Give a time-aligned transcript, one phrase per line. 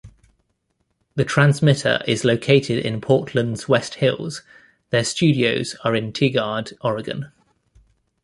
[1.13, 4.41] The transmitter is located in Portland's west hills;
[4.89, 7.31] their studios are in Tigard, Oregon.